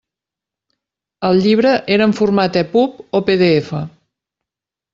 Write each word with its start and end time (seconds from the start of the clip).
El 1.29 1.41
llibre 1.43 1.73
era 1.97 2.09
en 2.11 2.17
format 2.21 2.59
EPUB 2.63 2.99
o 3.21 3.25
PDF? 3.31 3.73